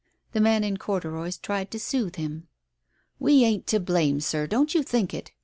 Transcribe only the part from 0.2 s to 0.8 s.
The man in